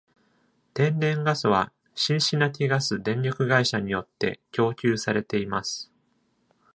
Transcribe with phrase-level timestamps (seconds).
[0.73, 5.91] 天然ガスはシンシナティガス電力会社によって供給されています。